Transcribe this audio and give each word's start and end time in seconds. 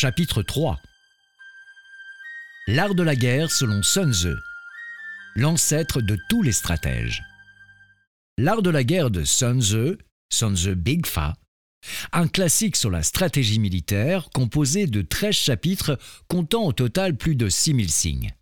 Chapitre 0.00 0.42
3 0.42 0.78
L'art 2.68 2.94
de 2.94 3.02
la 3.02 3.16
guerre 3.16 3.50
selon 3.50 3.82
Sun 3.82 4.12
Tzu, 4.12 4.32
l'ancêtre 5.34 6.00
de 6.00 6.16
tous 6.28 6.40
les 6.40 6.52
stratèges. 6.52 7.24
L'art 8.36 8.62
de 8.62 8.70
la 8.70 8.84
guerre 8.84 9.10
de 9.10 9.24
Sun 9.24 9.60
Tzu, 9.60 9.98
Sun 10.32 10.54
Tzu 10.54 10.76
Big 10.76 11.04
Fa, 11.04 11.34
un 12.12 12.28
classique 12.28 12.76
sur 12.76 12.92
la 12.92 13.02
stratégie 13.02 13.58
militaire 13.58 14.30
composé 14.32 14.86
de 14.86 15.02
13 15.02 15.34
chapitres 15.34 15.98
comptant 16.28 16.66
au 16.66 16.72
total 16.72 17.16
plus 17.16 17.34
de 17.34 17.48
6000 17.48 17.90
signes. 17.90 18.34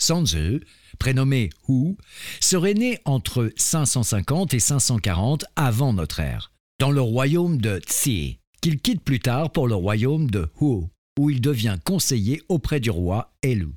Sun 0.00 0.26
Tzu, 0.26 0.64
prénommé 0.98 1.50
Hu, 1.68 1.96
serait 2.40 2.74
né 2.74 2.98
entre 3.04 3.52
550 3.54 4.52
et 4.54 4.58
540 4.58 5.44
avant 5.54 5.92
notre 5.92 6.18
ère, 6.18 6.50
dans 6.80 6.90
le 6.90 7.00
royaume 7.00 7.60
de 7.60 7.78
Tsi, 7.78 8.39
qu'il 8.60 8.78
quitte 8.80 9.02
plus 9.02 9.20
tard 9.20 9.50
pour 9.52 9.68
le 9.68 9.74
royaume 9.74 10.30
de 10.30 10.48
Hu, 10.60 10.84
où 11.18 11.30
il 11.30 11.40
devient 11.40 11.78
conseiller 11.84 12.42
auprès 12.48 12.80
du 12.80 12.90
roi 12.90 13.32
Elu. 13.42 13.68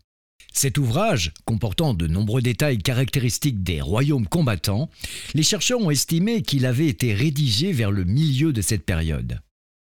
Cet 0.53 0.77
ouvrage, 0.77 1.33
comportant 1.45 1.93
de 1.93 2.07
nombreux 2.07 2.41
détails 2.41 2.77
caractéristiques 2.77 3.63
des 3.63 3.81
royaumes 3.81 4.27
combattants, 4.27 4.89
les 5.33 5.43
chercheurs 5.43 5.81
ont 5.81 5.89
estimé 5.89 6.43
qu'il 6.43 6.65
avait 6.65 6.87
été 6.87 7.13
rédigé 7.13 7.71
vers 7.71 7.91
le 7.91 8.03
milieu 8.03 8.53
de 8.53 8.61
cette 8.61 8.85
période. 8.85 9.39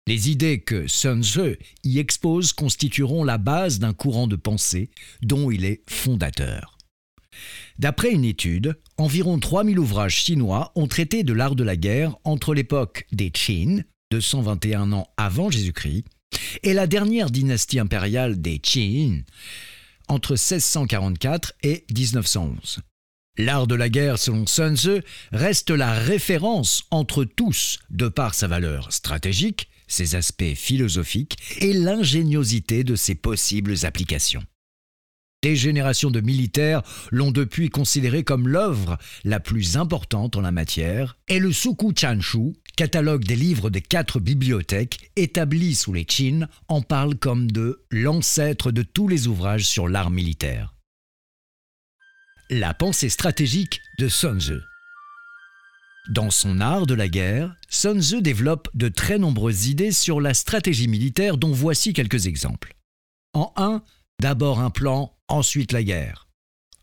Les 0.07 0.31
idées 0.31 0.61
que 0.61 0.87
Sun 0.87 1.23
Tzu 1.23 1.59
y 1.85 1.99
expose 1.99 2.53
constitueront 2.53 3.25
la 3.25 3.39
base 3.39 3.79
d'un 3.79 3.93
courant 3.93 4.27
de 4.27 4.37
pensée 4.37 4.91
dont 5.23 5.51
il 5.51 5.65
est 5.65 5.83
fondateur. 5.89 6.79
D'après 7.79 8.13
une 8.13 8.25
étude, 8.25 8.79
environ 8.99 9.39
3000 9.39 9.79
ouvrages 9.79 10.17
chinois 10.17 10.73
ont 10.75 10.87
traité 10.87 11.25
de 11.25 11.33
l'art 11.33 11.57
de 11.57 11.65
la 11.65 11.77
guerre 11.77 12.17
entre 12.25 12.55
l'époque 12.55 13.07
des 13.13 13.31
Qin, 13.31 13.83
221 14.13 14.93
ans 14.93 15.09
avant 15.17 15.51
Jésus-Christ, 15.51 16.05
et 16.63 16.75
la 16.75 16.87
dernière 16.87 17.31
dynastie 17.31 17.79
impériale 17.79 18.43
des 18.43 18.59
Qin, 18.59 19.23
entre 20.07 20.33
1644 20.33 21.55
et 21.63 21.87
1911. 21.97 22.81
L'art 23.39 23.67
de 23.67 23.75
la 23.75 23.89
guerre, 23.89 24.19
selon 24.19 24.47
Sun 24.47 24.77
Tzu, 24.77 25.01
reste 25.33 25.71
la 25.71 25.95
référence 25.95 26.85
entre 26.91 27.25
tous 27.25 27.79
de 27.89 28.09
par 28.09 28.35
sa 28.35 28.49
valeur 28.49 28.93
stratégique, 28.93 29.71
ses 29.89 30.15
aspects 30.15 30.55
philosophiques 30.55 31.39
et 31.63 31.73
l'ingéniosité 31.73 32.85
de 32.85 32.97
ses 32.97 33.15
possibles 33.15 33.77
applications. 33.85 34.45
Des 35.43 35.57
générations 35.57 36.13
de 36.13 36.21
militaires 36.21 36.83
l'ont 37.11 37.33
depuis 37.33 37.69
considéré 37.69 38.23
comme 38.23 38.47
l'œuvre 38.47 38.97
la 39.25 39.41
plus 39.41 39.77
importante 39.77 40.37
en 40.37 40.41
la 40.41 40.53
matière, 40.53 41.17
et 41.27 41.41
le 41.41 41.51
Suku 41.51 41.93
Chanshu, 41.99 42.53
catalogue 42.77 43.25
des 43.25 43.37
livres 43.37 43.71
des 43.71 43.83
quatre 43.83 44.21
bibliothèques 44.21 45.11
établis 45.17 45.75
sous 45.75 45.93
les 45.93 46.05
Qin, 46.05 46.49
en 46.69 46.83
parle 46.83 47.17
comme 47.17 47.51
de 47.51 47.85
l'ancêtre 47.91 48.71
de 48.73 48.83
tous 48.83 49.09
les 49.09 49.27
ouvrages 49.27 49.67
sur 49.67 49.89
l'art 49.89 50.11
militaire. 50.11 50.75
La 52.51 52.75
pensée 52.75 53.09
stratégique 53.09 53.81
de 53.99 54.09
Sun 54.09 54.41
Tzu. 54.41 54.59
Dans 56.11 56.31
son 56.31 56.61
art 56.61 56.87
de 56.87 56.95
la 56.95 57.09
guerre, 57.09 57.55
Sun 57.69 58.03
Tzu 58.03 58.23
développe 58.23 58.69
de 58.75 58.89
très 58.89 59.19
nombreuses 59.19 59.69
idées 59.69 59.93
sur 59.93 60.21
la 60.21 60.35
stratégie 60.35 60.89
militaire 60.89 61.37
dont 61.37 61.53
voici 61.53 61.93
quelques 61.93 62.27
exemples. 62.27 62.75
En 63.35 63.53
1, 63.57 63.83
d'abord 64.21 64.61
un 64.61 64.71
plan 64.71 65.17
ensuite 65.29 65.73
la 65.73 65.83
guerre. 65.83 66.22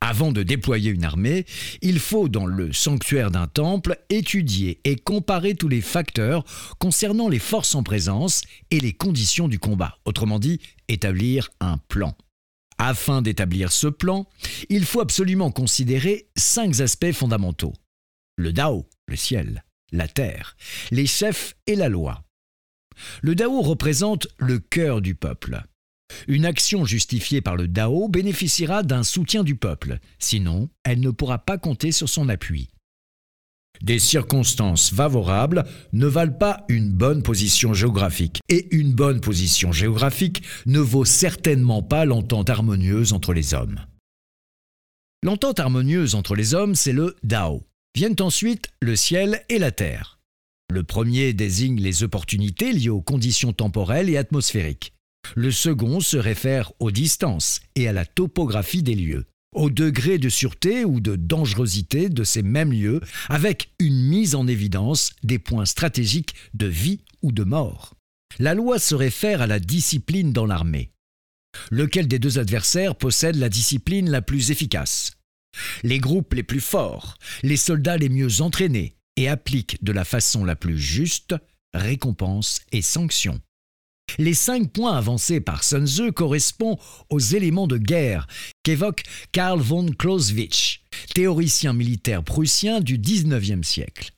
Avant 0.09 0.31
de 0.31 0.41
déployer 0.41 0.89
une 0.89 1.03
armée, 1.03 1.45
il 1.83 1.99
faut, 1.99 2.29
dans 2.29 2.47
le 2.47 2.73
sanctuaire 2.73 3.29
d'un 3.29 3.45
temple, 3.45 3.95
étudier 4.09 4.79
et 4.83 4.95
comparer 4.95 5.53
tous 5.53 5.67
les 5.67 5.81
facteurs 5.81 6.43
concernant 6.79 7.29
les 7.29 7.37
forces 7.37 7.75
en 7.75 7.83
présence 7.83 8.41
et 8.71 8.79
les 8.79 8.91
conditions 8.91 9.47
du 9.47 9.59
combat, 9.59 9.99
autrement 10.05 10.39
dit, 10.39 10.61
établir 10.87 11.51
un 11.59 11.77
plan. 11.77 12.17
Afin 12.79 13.21
d'établir 13.21 13.71
ce 13.71 13.85
plan, 13.85 14.27
il 14.69 14.85
faut 14.85 14.99
absolument 14.99 15.51
considérer 15.51 16.27
cinq 16.35 16.79
aspects 16.79 17.11
fondamentaux. 17.11 17.73
Le 18.35 18.51
Dao, 18.51 18.89
le 19.07 19.15
ciel, 19.15 19.63
la 19.91 20.07
terre, 20.07 20.57
les 20.89 21.05
chefs 21.05 21.55
et 21.67 21.75
la 21.75 21.87
loi. 21.87 22.23
Le 23.21 23.35
Dao 23.35 23.61
représente 23.61 24.27
le 24.39 24.57
cœur 24.57 25.01
du 25.01 25.13
peuple. 25.13 25.61
Une 26.27 26.45
action 26.45 26.85
justifiée 26.85 27.41
par 27.41 27.55
le 27.55 27.67
Dao 27.67 28.07
bénéficiera 28.07 28.83
d'un 28.83 29.03
soutien 29.03 29.43
du 29.43 29.55
peuple, 29.55 29.99
sinon 30.19 30.69
elle 30.83 30.99
ne 30.99 31.11
pourra 31.11 31.39
pas 31.39 31.57
compter 31.57 31.91
sur 31.91 32.09
son 32.09 32.29
appui. 32.29 32.69
Des 33.81 33.99
circonstances 33.99 34.93
favorables 34.93 35.63
ne 35.93 36.05
valent 36.05 36.37
pas 36.37 36.65
une 36.67 36.91
bonne 36.91 37.23
position 37.23 37.73
géographique, 37.73 38.41
et 38.49 38.67
une 38.75 38.93
bonne 38.93 39.21
position 39.21 39.71
géographique 39.71 40.43
ne 40.65 40.79
vaut 40.79 41.05
certainement 41.05 41.81
pas 41.81 42.03
l'entente 42.03 42.49
harmonieuse 42.49 43.13
entre 43.13 43.33
les 43.33 43.53
hommes. 43.53 43.79
L'entente 45.23 45.59
harmonieuse 45.59 46.15
entre 46.15 46.35
les 46.35 46.53
hommes, 46.53 46.75
c'est 46.75 46.93
le 46.93 47.15
Dao. 47.23 47.63
Viennent 47.95 48.15
ensuite 48.19 48.69
le 48.81 48.95
ciel 48.95 49.43
et 49.49 49.59
la 49.59 49.71
terre. 49.71 50.19
Le 50.71 50.83
premier 50.83 51.33
désigne 51.33 51.79
les 51.79 52.03
opportunités 52.03 52.71
liées 52.71 52.89
aux 52.89 53.01
conditions 53.01 53.53
temporelles 53.53 54.09
et 54.09 54.17
atmosphériques. 54.17 54.93
Le 55.35 55.51
second 55.51 55.99
se 55.99 56.17
réfère 56.17 56.71
aux 56.79 56.91
distances 56.91 57.61
et 57.75 57.87
à 57.87 57.93
la 57.93 58.05
topographie 58.05 58.83
des 58.83 58.95
lieux, 58.95 59.25
au 59.53 59.69
degré 59.69 60.17
de 60.17 60.29
sûreté 60.29 60.85
ou 60.85 60.99
de 60.99 61.15
dangerosité 61.15 62.09
de 62.09 62.23
ces 62.23 62.41
mêmes 62.41 62.73
lieux, 62.73 63.01
avec 63.27 63.71
une 63.79 64.01
mise 64.01 64.35
en 64.35 64.47
évidence 64.47 65.13
des 65.23 65.39
points 65.39 65.65
stratégiques 65.65 66.35
de 66.53 66.67
vie 66.67 67.01
ou 67.21 67.31
de 67.31 67.43
mort. 67.43 67.95
La 68.37 68.53
loi 68.53 68.79
se 68.79 68.95
réfère 68.95 69.41
à 69.41 69.47
la 69.47 69.59
discipline 69.59 70.33
dans 70.33 70.45
l'armée. 70.45 70.91
Lequel 71.71 72.07
des 72.07 72.19
deux 72.19 72.37
adversaires 72.37 72.95
possède 72.95 73.35
la 73.35 73.49
discipline 73.49 74.09
la 74.09 74.21
plus 74.21 74.51
efficace? 74.51 75.13
Les 75.83 75.97
groupes 75.97 76.33
les 76.35 76.43
plus 76.43 76.61
forts, 76.61 77.17
les 77.41 77.57
soldats 77.57 77.97
les 77.97 78.09
mieux 78.09 78.41
entraînés 78.41 78.95
et 79.17 79.27
appliquent 79.27 79.83
de 79.83 79.91
la 79.91 80.05
façon 80.05 80.45
la 80.45 80.55
plus 80.55 80.77
juste 80.77 81.35
récompenses 81.73 82.61
et 82.71 82.81
sanctions. 82.81 83.41
Les 84.17 84.33
cinq 84.33 84.71
points 84.71 84.97
avancés 84.97 85.41
par 85.41 85.63
Sun 85.63 85.85
Tzu 85.85 86.11
correspondent 86.11 86.79
aux 87.09 87.19
éléments 87.19 87.67
de 87.67 87.77
guerre 87.77 88.27
qu'évoque 88.63 89.03
Karl 89.31 89.59
von 89.59 89.87
Clausewitz, 89.87 90.79
théoricien 91.13 91.73
militaire 91.73 92.23
prussien 92.23 92.81
du 92.81 92.97
XIXe 92.97 93.67
siècle. 93.67 94.11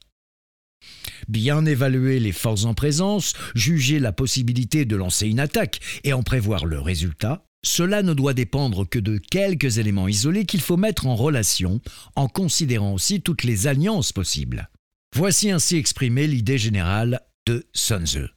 Bien 1.28 1.66
évaluer 1.66 2.20
les 2.20 2.32
forces 2.32 2.66
en 2.66 2.74
présence, 2.74 3.34
juger 3.56 4.00
la 4.00 4.12
possibilité 4.12 4.86
de 4.86 4.96
lancer 4.96 5.28
une 5.28 5.40
attaque 5.40 5.80
et 6.04 6.14
en 6.14 6.24
prévoir 6.24 6.66
le 6.66 6.80
résultat, 6.80 7.46
cela 7.64 8.02
ne 8.02 8.14
doit 8.14 8.34
dépendre 8.34 8.90
que 8.90 9.00
de 9.00 9.18
quelques 9.18 9.78
éléments 9.78 10.08
isolés 10.08 10.46
qu'il 10.46 10.62
faut 10.62 10.78
mettre 10.78 11.06
en 11.06 11.16
relation 11.16 11.80
en 12.16 12.28
considérant 12.28 12.94
aussi 12.94 13.22
toutes 13.22 13.44
les 13.44 13.68
alliances 13.68 14.12
possibles. 14.12 14.70
Voici 15.16 15.52
ainsi 15.52 15.78
exprimée 15.78 16.26
l'idée 16.26 16.58
générale 16.58 17.22
de 17.46 17.68
Sun 17.74 18.06
Tzu. 18.06 18.28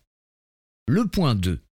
Le 0.86 1.06
point 1.06 1.34
2. 1.34 1.62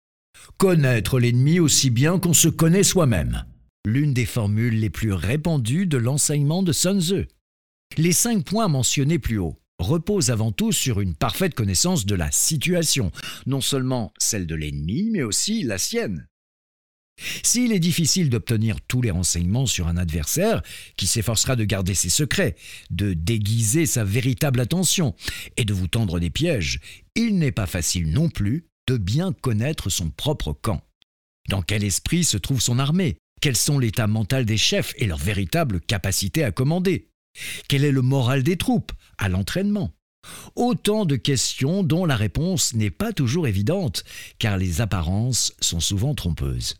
Connaître 0.56 1.20
l'ennemi 1.20 1.60
aussi 1.60 1.90
bien 1.90 2.18
qu'on 2.18 2.32
se 2.32 2.48
connaît 2.48 2.82
soi-même. 2.82 3.44
L'une 3.84 4.14
des 4.14 4.24
formules 4.24 4.80
les 4.80 4.88
plus 4.88 5.12
répandues 5.12 5.86
de 5.86 5.98
l'enseignement 5.98 6.62
de 6.62 6.72
Sun 6.72 6.98
Tzu. 6.98 7.26
Les 7.98 8.12
cinq 8.12 8.42
points 8.42 8.68
mentionnés 8.68 9.18
plus 9.18 9.36
haut 9.36 9.58
reposent 9.78 10.30
avant 10.30 10.50
tout 10.50 10.72
sur 10.72 11.02
une 11.02 11.14
parfaite 11.14 11.54
connaissance 11.54 12.06
de 12.06 12.14
la 12.14 12.30
situation, 12.30 13.12
non 13.44 13.60
seulement 13.60 14.14
celle 14.16 14.46
de 14.46 14.54
l'ennemi, 14.54 15.10
mais 15.12 15.22
aussi 15.22 15.62
la 15.62 15.76
sienne. 15.76 16.26
S'il 17.42 17.72
est 17.72 17.80
difficile 17.80 18.30
d'obtenir 18.30 18.80
tous 18.80 19.02
les 19.02 19.10
renseignements 19.10 19.66
sur 19.66 19.88
un 19.88 19.98
adversaire 19.98 20.62
qui 20.96 21.06
s'efforcera 21.06 21.54
de 21.54 21.64
garder 21.64 21.92
ses 21.92 22.08
secrets, 22.08 22.56
de 22.88 23.12
déguiser 23.12 23.84
sa 23.84 24.04
véritable 24.04 24.60
attention 24.60 25.14
et 25.58 25.66
de 25.66 25.74
vous 25.74 25.88
tendre 25.88 26.18
des 26.18 26.30
pièges, 26.30 26.80
il 27.14 27.38
n'est 27.38 27.52
pas 27.52 27.66
facile 27.66 28.10
non 28.10 28.30
plus 28.30 28.71
bien 28.96 29.32
connaître 29.32 29.90
son 29.90 30.10
propre 30.10 30.52
camp. 30.52 30.82
Dans 31.48 31.62
quel 31.62 31.84
esprit 31.84 32.24
se 32.24 32.36
trouve 32.36 32.60
son 32.60 32.78
armée? 32.78 33.16
Quels 33.40 33.56
sont 33.56 33.78
l'état 33.78 34.06
mental 34.06 34.44
des 34.44 34.56
chefs 34.56 34.94
et 34.96 35.06
leur 35.06 35.18
véritable 35.18 35.80
capacité 35.80 36.44
à 36.44 36.52
commander? 36.52 37.08
Quel 37.68 37.84
est 37.84 37.92
le 37.92 38.02
moral 38.02 38.42
des 38.42 38.56
troupes 38.56 38.92
à 39.18 39.28
l'entraînement? 39.28 39.92
Autant 40.54 41.04
de 41.04 41.16
questions 41.16 41.82
dont 41.82 42.04
la 42.04 42.16
réponse 42.16 42.74
n'est 42.74 42.90
pas 42.90 43.12
toujours 43.12 43.48
évidente, 43.48 44.04
car 44.38 44.56
les 44.56 44.80
apparences 44.80 45.52
sont 45.60 45.80
souvent 45.80 46.14
trompeuses. 46.14 46.76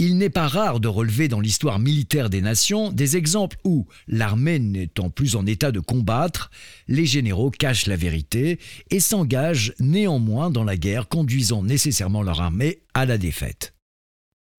Il 0.00 0.16
n'est 0.16 0.30
pas 0.30 0.46
rare 0.46 0.78
de 0.78 0.86
relever 0.86 1.26
dans 1.26 1.40
l'histoire 1.40 1.80
militaire 1.80 2.30
des 2.30 2.40
nations 2.40 2.92
des 2.92 3.16
exemples 3.16 3.56
où, 3.64 3.88
l'armée 4.06 4.60
n'étant 4.60 5.10
plus 5.10 5.34
en 5.34 5.44
état 5.44 5.72
de 5.72 5.80
combattre, 5.80 6.52
les 6.86 7.04
généraux 7.04 7.50
cachent 7.50 7.86
la 7.88 7.96
vérité 7.96 8.60
et 8.90 9.00
s'engagent 9.00 9.74
néanmoins 9.80 10.50
dans 10.50 10.62
la 10.62 10.76
guerre 10.76 11.08
conduisant 11.08 11.64
nécessairement 11.64 12.22
leur 12.22 12.40
armée 12.40 12.82
à 12.94 13.06
la 13.06 13.18
défaite. 13.18 13.74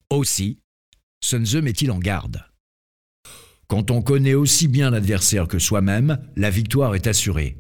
Aussi, 0.10 0.60
Sun 1.24 1.46
Tzu 1.46 1.62
met-il 1.62 1.92
en 1.92 2.00
garde. 2.00 2.44
Quand 3.68 3.92
on 3.92 4.02
connaît 4.02 4.34
aussi 4.34 4.68
bien 4.68 4.90
l'adversaire 4.90 5.48
que 5.48 5.60
soi-même, 5.60 6.18
la 6.36 6.50
victoire 6.50 6.96
est 6.96 7.08
assurée. 7.08 7.58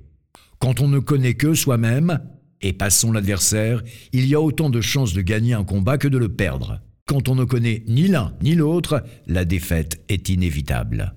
Quand 0.59 0.81
on 0.81 0.89
ne 0.89 0.99
connaît 0.99 1.35
que 1.35 1.53
soi-même, 1.53 2.19
et 2.61 2.73
passons 2.73 3.13
l'adversaire, 3.13 3.81
il 4.11 4.25
y 4.25 4.35
a 4.35 4.41
autant 4.41 4.69
de 4.69 4.81
chances 4.81 5.13
de 5.13 5.21
gagner 5.21 5.53
un 5.53 5.63
combat 5.63 5.97
que 5.97 6.09
de 6.09 6.17
le 6.17 6.27
perdre. 6.27 6.81
Quand 7.09 7.27
on 7.27 7.33
ne 7.33 7.43
connaît 7.43 7.83
ni 7.87 8.07
l'un 8.07 8.35
ni 8.43 8.53
l'autre, 8.53 9.03
la 9.25 9.43
défaite 9.43 9.99
est 10.09 10.29
inévitable. 10.29 11.15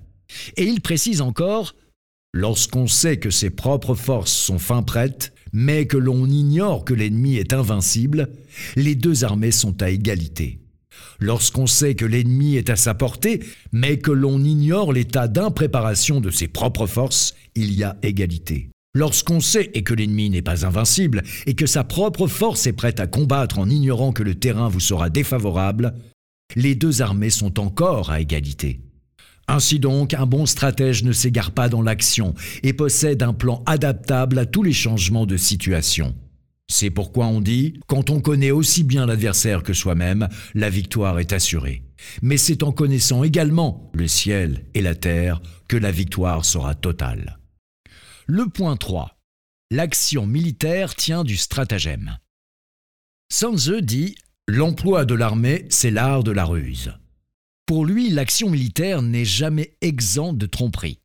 Et 0.57 0.63
il 0.63 0.81
précise 0.81 1.21
encore, 1.21 1.75
lorsqu'on 2.33 2.87
sait 2.87 3.17
que 3.17 3.29
ses 3.29 3.51
propres 3.51 3.93
forces 3.93 4.31
sont 4.31 4.57
fin 4.57 4.81
prêtes, 4.81 5.33
mais 5.51 5.85
que 5.85 5.97
l'on 5.97 6.25
ignore 6.25 6.83
que 6.83 6.95
l'ennemi 6.95 7.35
est 7.35 7.53
invincible, 7.53 8.29
les 8.75 8.95
deux 8.95 9.23
armées 9.23 9.51
sont 9.51 9.83
à 9.83 9.91
égalité. 9.91 10.61
Lorsqu'on 11.19 11.67
sait 11.67 11.93
que 11.93 12.05
l'ennemi 12.05 12.55
est 12.55 12.71
à 12.71 12.75
sa 12.75 12.95
portée, 12.95 13.43
mais 13.71 13.99
que 13.99 14.09
l'on 14.09 14.43
ignore 14.43 14.93
l'état 14.93 15.27
d'impréparation 15.27 16.21
de 16.21 16.31
ses 16.31 16.47
propres 16.47 16.87
forces, 16.87 17.35
il 17.53 17.71
y 17.71 17.83
a 17.83 17.97
égalité. 18.01 18.72
Lorsqu'on 18.95 19.39
sait 19.39 19.71
et 19.73 19.81
que 19.81 19.95
l'ennemi 19.95 20.29
n'est 20.29 20.43
pas 20.43 20.67
invincible, 20.67 21.23
et 21.47 21.55
que 21.55 21.65
sa 21.65 21.83
propre 21.83 22.27
force 22.27 22.67
est 22.67 22.73
prête 22.73 22.99
à 22.99 23.07
combattre 23.07 23.57
en 23.57 23.67
ignorant 23.69 24.11
que 24.11 24.21
le 24.21 24.35
terrain 24.35 24.69
vous 24.69 24.79
sera 24.79 25.09
défavorable, 25.09 25.95
les 26.55 26.75
deux 26.75 27.01
armées 27.01 27.31
sont 27.31 27.59
encore 27.59 28.11
à 28.11 28.21
égalité. 28.21 28.81
Ainsi 29.47 29.79
donc, 29.79 30.13
un 30.13 30.27
bon 30.27 30.45
stratège 30.45 31.03
ne 31.03 31.11
s'égare 31.11 31.51
pas 31.51 31.69
dans 31.69 31.81
l'action 31.81 32.35
et 32.61 32.73
possède 32.73 33.23
un 33.23 33.33
plan 33.33 33.63
adaptable 33.65 34.37
à 34.37 34.45
tous 34.45 34.61
les 34.61 34.73
changements 34.73 35.25
de 35.25 35.37
situation. 35.37 36.15
C'est 36.71 36.91
pourquoi 36.91 37.25
on 37.25 37.41
dit, 37.41 37.79
quand 37.87 38.09
on 38.09 38.21
connaît 38.21 38.51
aussi 38.51 38.83
bien 38.83 39.05
l'adversaire 39.05 39.63
que 39.63 39.73
soi-même, 39.73 40.29
la 40.53 40.69
victoire 40.69 41.19
est 41.19 41.33
assurée. 41.33 41.83
Mais 42.21 42.37
c'est 42.37 42.63
en 42.63 42.71
connaissant 42.71 43.23
également 43.23 43.91
le 43.93 44.07
ciel 44.07 44.65
et 44.75 44.81
la 44.81 44.95
terre 44.95 45.41
que 45.67 45.77
la 45.77 45.91
victoire 45.91 46.45
sera 46.45 46.75
totale. 46.75 47.39
Le 48.35 48.49
point 48.49 48.77
3. 48.77 49.15
L'action 49.69 50.25
militaire 50.25 50.95
tient 50.95 51.23
du 51.23 51.37
stratagème. 51.37 52.17
Sanzeu 53.31 53.79
dit 53.79 54.15
L'emploi 54.47 55.05
de 55.05 55.13
l'armée, 55.13 55.67
c'est 55.69 55.91
l'art 55.91 56.23
de 56.23 56.31
la 56.31 56.43
ruse. 56.43 56.95
Pour 57.67 57.85
lui, 57.85 58.09
l'action 58.09 58.49
militaire 58.49 59.03
n'est 59.03 59.23
jamais 59.23 59.77
exempte 59.81 60.39
de 60.39 60.47
tromperie. 60.47 60.99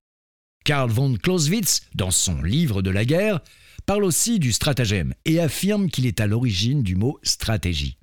Karl 0.65 0.91
von 0.91 1.17
Clausewitz, 1.17 1.83
dans 1.95 2.11
son 2.11 2.41
livre 2.41 2.81
de 2.81 2.89
la 2.89 3.05
guerre, 3.05 3.41
parle 3.85 4.05
aussi 4.05 4.39
du 4.39 4.51
stratagème 4.51 5.13
et 5.27 5.39
affirme 5.39 5.91
qu'il 5.91 6.07
est 6.07 6.21
à 6.21 6.27
l'origine 6.27 6.83
du 6.83 6.97
mot 6.97 7.21
stratégie, 7.23 7.99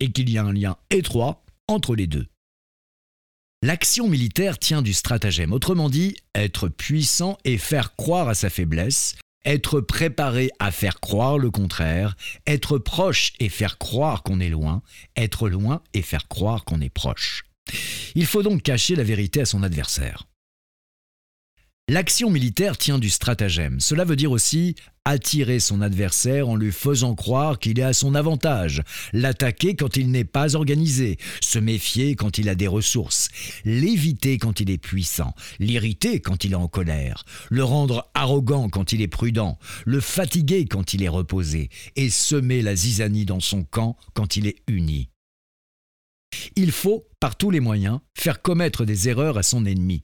et 0.00 0.10
qu'il 0.10 0.28
y 0.30 0.36
a 0.36 0.42
un 0.42 0.52
lien 0.52 0.76
étroit 0.90 1.44
entre 1.68 1.94
les 1.94 2.08
deux. 2.08 2.26
L'action 3.64 4.08
militaire 4.08 4.58
tient 4.58 4.82
du 4.82 4.92
stratagème, 4.92 5.54
autrement 5.54 5.88
dit, 5.88 6.16
être 6.34 6.68
puissant 6.68 7.38
et 7.46 7.56
faire 7.56 7.96
croire 7.96 8.28
à 8.28 8.34
sa 8.34 8.50
faiblesse, 8.50 9.16
être 9.46 9.80
préparé 9.80 10.50
à 10.58 10.70
faire 10.70 11.00
croire 11.00 11.38
le 11.38 11.50
contraire, 11.50 12.14
être 12.46 12.76
proche 12.76 13.32
et 13.40 13.48
faire 13.48 13.78
croire 13.78 14.22
qu'on 14.22 14.38
est 14.38 14.50
loin, 14.50 14.82
être 15.16 15.48
loin 15.48 15.80
et 15.94 16.02
faire 16.02 16.28
croire 16.28 16.66
qu'on 16.66 16.82
est 16.82 16.92
proche. 16.92 17.44
Il 18.14 18.26
faut 18.26 18.42
donc 18.42 18.62
cacher 18.62 18.96
la 18.96 19.02
vérité 19.02 19.40
à 19.40 19.46
son 19.46 19.62
adversaire. 19.62 20.26
L'action 21.90 22.30
militaire 22.30 22.78
tient 22.78 22.98
du 22.98 23.10
stratagème. 23.10 23.78
Cela 23.78 24.06
veut 24.06 24.16
dire 24.16 24.30
aussi 24.30 24.74
attirer 25.04 25.60
son 25.60 25.82
adversaire 25.82 26.48
en 26.48 26.56
lui 26.56 26.72
faisant 26.72 27.14
croire 27.14 27.58
qu'il 27.58 27.78
est 27.78 27.82
à 27.82 27.92
son 27.92 28.14
avantage, 28.14 28.82
l'attaquer 29.12 29.76
quand 29.76 29.98
il 29.98 30.10
n'est 30.10 30.24
pas 30.24 30.56
organisé, 30.56 31.18
se 31.42 31.58
méfier 31.58 32.16
quand 32.16 32.38
il 32.38 32.48
a 32.48 32.54
des 32.54 32.68
ressources, 32.68 33.28
l'éviter 33.66 34.38
quand 34.38 34.60
il 34.60 34.70
est 34.70 34.78
puissant, 34.78 35.34
l'irriter 35.58 36.20
quand 36.20 36.44
il 36.44 36.52
est 36.52 36.56
en 36.56 36.68
colère, 36.68 37.24
le 37.50 37.64
rendre 37.64 38.10
arrogant 38.14 38.70
quand 38.70 38.92
il 38.92 39.02
est 39.02 39.06
prudent, 39.06 39.58
le 39.84 40.00
fatiguer 40.00 40.64
quand 40.64 40.94
il 40.94 41.02
est 41.02 41.08
reposé, 41.08 41.68
et 41.96 42.08
semer 42.08 42.62
la 42.62 42.74
zizanie 42.74 43.26
dans 43.26 43.40
son 43.40 43.62
camp 43.62 43.98
quand 44.14 44.38
il 44.38 44.46
est 44.46 44.56
uni. 44.68 45.10
Il 46.56 46.72
faut, 46.72 47.06
par 47.20 47.36
tous 47.36 47.50
les 47.50 47.60
moyens, 47.60 48.00
faire 48.16 48.40
commettre 48.40 48.86
des 48.86 49.10
erreurs 49.10 49.36
à 49.36 49.42
son 49.42 49.66
ennemi 49.66 50.02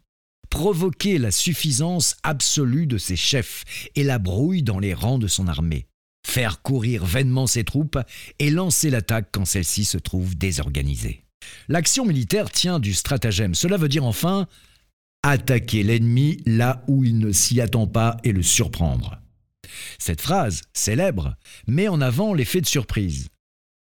provoquer 0.50 1.18
la 1.18 1.30
suffisance 1.30 2.16
absolue 2.22 2.86
de 2.86 2.98
ses 2.98 3.16
chefs 3.16 3.64
et 3.94 4.04
la 4.04 4.18
brouille 4.18 4.62
dans 4.62 4.78
les 4.78 4.94
rangs 4.94 5.18
de 5.18 5.28
son 5.28 5.48
armée, 5.48 5.86
faire 6.26 6.60
courir 6.60 7.04
vainement 7.04 7.46
ses 7.46 7.64
troupes 7.64 7.98
et 8.38 8.50
lancer 8.50 8.90
l'attaque 8.90 9.28
quand 9.32 9.44
celle-ci 9.44 9.84
se 9.84 9.98
trouve 9.98 10.36
désorganisée. 10.36 11.24
L'action 11.68 12.04
militaire 12.04 12.50
tient 12.50 12.78
du 12.78 12.92
stratagème. 12.92 13.54
Cela 13.54 13.76
veut 13.76 13.88
dire 13.88 14.04
enfin 14.04 14.46
attaquer 15.22 15.82
l'ennemi 15.82 16.38
là 16.46 16.82
où 16.88 17.04
il 17.04 17.18
ne 17.18 17.32
s'y 17.32 17.60
attend 17.60 17.86
pas 17.86 18.16
et 18.24 18.32
le 18.32 18.42
surprendre. 18.42 19.20
Cette 19.98 20.20
phrase, 20.20 20.62
célèbre, 20.72 21.36
met 21.66 21.88
en 21.88 22.00
avant 22.00 22.34
l'effet 22.34 22.60
de 22.60 22.66
surprise. 22.66 23.28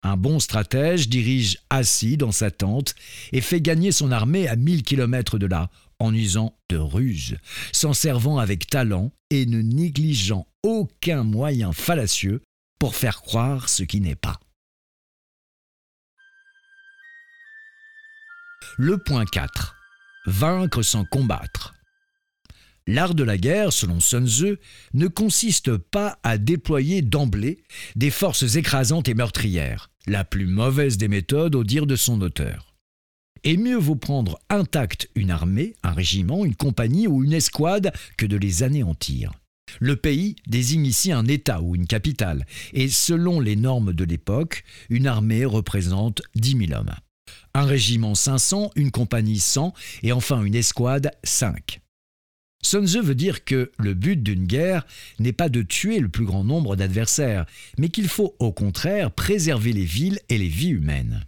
Un 0.03 0.17
bon 0.17 0.39
stratège 0.39 1.09
dirige 1.09 1.57
assis 1.71 2.15
dans 2.15 2.31
sa 2.31 2.51
tente 2.51 2.93
et 3.31 3.41
fait 3.41 3.59
gagner 3.59 3.91
son 3.91 4.11
armée 4.11 4.47
à 4.47 4.55
mille 4.55 4.83
kilomètres 4.83 5.39
de 5.39 5.47
là, 5.47 5.71
en 5.99 6.13
usant 6.13 6.57
de 6.69 6.77
ruse, 6.77 7.37
s'en 7.71 7.93
servant 7.93 8.37
avec 8.37 8.67
talent 8.67 9.11
et 9.29 9.45
ne 9.45 9.61
négligeant 9.61 10.47
aucun 10.63 11.23
moyen 11.23 11.73
fallacieux 11.73 12.41
pour 12.79 12.95
faire 12.95 13.21
croire 13.21 13.69
ce 13.69 13.83
qui 13.83 14.01
n'est 14.01 14.15
pas. 14.15 14.39
Le 18.77 18.97
point 18.97 19.25
4. 19.25 19.75
Vaincre 20.25 20.81
sans 20.81 21.05
combattre. 21.05 21.73
L'art 22.87 23.15
de 23.15 23.23
la 23.23 23.37
guerre, 23.37 23.73
selon 23.73 23.99
Sun 23.99 24.27
Tzu, 24.27 24.57
ne 24.93 25.07
consiste 25.07 25.77
pas 25.77 26.19
à 26.23 26.37
déployer 26.37 27.01
d'emblée 27.01 27.63
des 27.95 28.11
forces 28.11 28.55
écrasantes 28.55 29.07
et 29.07 29.15
meurtrières, 29.15 29.89
la 30.05 30.23
plus 30.23 30.45
mauvaise 30.45 30.97
des 30.97 31.07
méthodes 31.07 31.55
au 31.55 31.63
dire 31.63 31.87
de 31.87 31.95
son 31.95 32.21
auteur. 32.21 32.74
Et 33.43 33.57
mieux 33.57 33.77
vaut 33.77 33.95
prendre 33.95 34.39
intacte 34.49 35.09
une 35.15 35.31
armée, 35.31 35.75
un 35.83 35.91
régiment, 35.91 36.45
une 36.45 36.55
compagnie 36.55 37.07
ou 37.07 37.23
une 37.23 37.33
escouade 37.33 37.91
que 38.17 38.25
de 38.25 38.37
les 38.37 38.63
anéantir. 38.63 39.31
Le 39.79 39.95
pays 39.95 40.35
désigne 40.47 40.85
ici 40.85 41.11
un 41.11 41.25
État 41.25 41.61
ou 41.61 41.75
une 41.75 41.87
capitale, 41.87 42.45
et 42.73 42.87
selon 42.87 43.39
les 43.39 43.55
normes 43.55 43.93
de 43.93 44.03
l'époque, 44.03 44.63
une 44.89 45.07
armée 45.07 45.45
représente 45.45 46.21
10 46.35 46.67
000 46.67 46.79
hommes. 46.79 46.93
Un 47.53 47.65
régiment 47.65 48.15
500, 48.15 48.71
une 48.75 48.91
compagnie 48.91 49.39
100, 49.39 49.73
et 50.03 50.11
enfin 50.11 50.43
une 50.43 50.55
escouade 50.55 51.11
5. 51.23 51.81
Sun 52.61 52.85
veut 52.85 53.15
dire 53.15 53.45
que 53.45 53.71
le 53.77 53.93
but 53.93 54.21
d'une 54.21 54.45
guerre 54.45 54.87
n'est 55.19 55.33
pas 55.33 55.49
de 55.49 55.61
tuer 55.61 55.99
le 55.99 56.09
plus 56.09 56.25
grand 56.25 56.43
nombre 56.43 56.75
d'adversaires, 56.75 57.45
mais 57.77 57.89
qu'il 57.89 58.07
faut 58.07 58.35
au 58.39 58.51
contraire 58.51 59.11
préserver 59.11 59.71
les 59.71 59.85
villes 59.85 60.19
et 60.29 60.39
les 60.39 60.47
vies 60.47 60.69
humaines. 60.69 61.25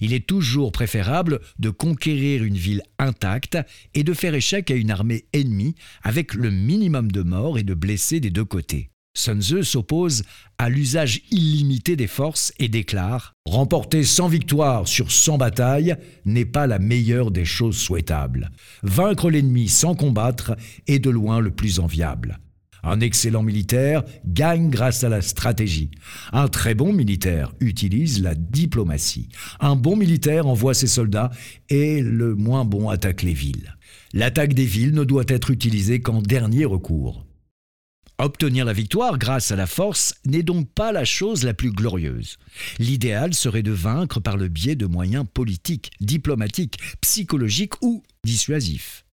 Il 0.00 0.12
est 0.12 0.26
toujours 0.26 0.72
préférable 0.72 1.40
de 1.58 1.70
conquérir 1.70 2.44
une 2.44 2.56
ville 2.56 2.82
intacte 2.98 3.58
et 3.94 4.04
de 4.04 4.14
faire 4.14 4.34
échec 4.34 4.70
à 4.70 4.74
une 4.74 4.90
armée 4.90 5.24
ennemie 5.32 5.74
avec 6.02 6.34
le 6.34 6.50
minimum 6.50 7.10
de 7.10 7.22
morts 7.22 7.58
et 7.58 7.62
de 7.62 7.74
blessés 7.74 8.20
des 8.20 8.30
deux 8.30 8.44
côtés. 8.44 8.90
Sun 9.16 9.42
Tzu 9.42 9.64
s'oppose 9.64 10.22
à 10.58 10.68
l'usage 10.68 11.22
illimité 11.32 11.96
des 11.96 12.06
forces 12.06 12.52
et 12.58 12.68
déclare 12.68 13.34
Remporter 13.44 14.04
100 14.04 14.28
victoires 14.28 14.86
sur 14.86 15.10
100 15.10 15.38
batailles 15.38 15.96
n'est 16.24 16.44
pas 16.44 16.68
la 16.68 16.78
meilleure 16.78 17.32
des 17.32 17.44
choses 17.44 17.76
souhaitables. 17.76 18.50
Vaincre 18.84 19.28
l'ennemi 19.28 19.68
sans 19.68 19.96
combattre 19.96 20.56
est 20.86 21.00
de 21.00 21.10
loin 21.10 21.40
le 21.40 21.50
plus 21.50 21.80
enviable. 21.80 22.38
Un 22.82 23.00
excellent 23.00 23.42
militaire 23.42 24.02
gagne 24.26 24.70
grâce 24.70 25.04
à 25.04 25.08
la 25.08 25.22
stratégie. 25.22 25.90
Un 26.32 26.48
très 26.48 26.74
bon 26.74 26.92
militaire 26.92 27.52
utilise 27.60 28.22
la 28.22 28.34
diplomatie. 28.34 29.28
Un 29.60 29.76
bon 29.76 29.96
militaire 29.96 30.46
envoie 30.46 30.74
ses 30.74 30.86
soldats 30.86 31.30
et 31.68 32.00
le 32.02 32.34
moins 32.34 32.64
bon 32.64 32.88
attaque 32.88 33.22
les 33.22 33.34
villes. 33.34 33.76
L'attaque 34.12 34.54
des 34.54 34.64
villes 34.64 34.94
ne 34.94 35.04
doit 35.04 35.24
être 35.28 35.50
utilisée 35.50 36.00
qu'en 36.00 36.22
dernier 36.22 36.64
recours. 36.64 37.24
Obtenir 38.18 38.66
la 38.66 38.74
victoire 38.74 39.16
grâce 39.16 39.50
à 39.50 39.56
la 39.56 39.66
force 39.66 40.14
n'est 40.26 40.42
donc 40.42 40.68
pas 40.68 40.92
la 40.92 41.06
chose 41.06 41.42
la 41.42 41.54
plus 41.54 41.72
glorieuse. 41.72 42.36
L'idéal 42.78 43.32
serait 43.32 43.62
de 43.62 43.70
vaincre 43.70 44.20
par 44.20 44.36
le 44.36 44.48
biais 44.48 44.74
de 44.74 44.84
moyens 44.84 45.24
politiques, 45.32 45.90
diplomatiques, 46.00 46.78
psychologiques 47.00 47.80
ou 47.82 48.02
dissuasifs. 48.22 49.06